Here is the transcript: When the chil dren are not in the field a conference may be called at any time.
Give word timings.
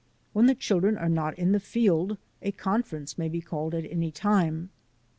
When 0.33 0.47
the 0.47 0.55
chil 0.55 0.79
dren 0.79 0.97
are 0.97 1.07
not 1.07 1.37
in 1.37 1.51
the 1.51 1.59
field 1.59 2.17
a 2.41 2.51
conference 2.51 3.19
may 3.19 3.29
be 3.29 3.39
called 3.39 3.75
at 3.75 3.85
any 3.85 4.09
time. 4.09 4.71